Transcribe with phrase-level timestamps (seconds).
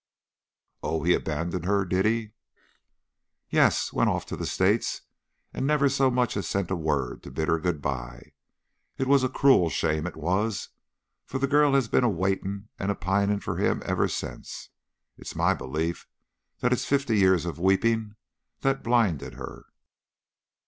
[0.81, 2.31] "Oh, he abandoned her, did he?"
[3.51, 5.03] "Yes went off to the States,
[5.53, 8.31] and never so much as sent a word to bid her good bye.
[8.97, 10.69] It was a cruel shame, it was,
[11.23, 14.69] for the girl has been a waiting and a pining for him ever since.
[15.19, 16.07] It's my belief
[16.61, 18.15] that it's fifty years' weeping
[18.61, 19.65] that blinded her."